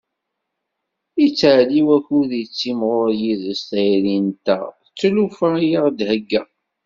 [1.21, 6.41] Yettɛeddi wakud tettimɣur yid-s tayri-nteɣ d tlufa i aɣ-d-thegga.